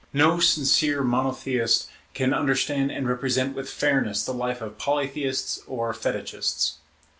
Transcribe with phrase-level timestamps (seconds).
[0.13, 6.77] No sincere Monotheist can understand and represent with fairness the life of Polytheists or Fetichists.